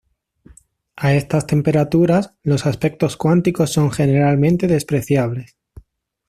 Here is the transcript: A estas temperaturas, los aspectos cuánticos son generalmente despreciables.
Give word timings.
A 0.95 1.13
estas 1.13 1.45
temperaturas, 1.45 2.33
los 2.41 2.65
aspectos 2.65 3.17
cuánticos 3.17 3.71
son 3.71 3.91
generalmente 3.91 4.65
despreciables. 4.67 5.59